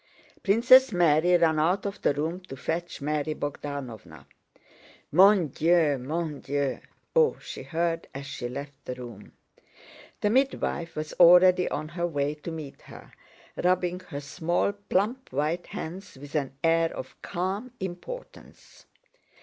Princess 0.41 0.91
Mary 0.91 1.37
ran 1.37 1.59
out 1.59 1.85
of 1.85 2.01
the 2.01 2.11
room 2.15 2.39
to 2.39 2.57
fetch 2.57 3.01
Mary 3.01 3.35
Bogdánovna. 3.35 4.25
"Mon 5.11 5.49
Dieu! 5.49 5.99
Mon 5.99 6.39
Dieu! 6.39 6.79
Oh!" 7.15 7.37
she 7.39 7.61
heard 7.61 8.07
as 8.11 8.25
she 8.25 8.49
left 8.49 8.73
the 8.83 8.95
room. 8.95 9.33
The 10.21 10.31
midwife 10.31 10.95
was 10.95 11.13
already 11.19 11.69
on 11.69 11.89
her 11.89 12.07
way 12.07 12.33
to 12.33 12.49
meet 12.49 12.81
her, 12.81 13.11
rubbing 13.55 13.99
her 14.07 14.21
small, 14.21 14.71
plump 14.73 15.31
white 15.31 15.67
hands 15.67 16.17
with 16.17 16.33
an 16.33 16.57
air 16.63 16.91
of 16.97 17.15
calm 17.21 17.71
importance. 17.79 18.87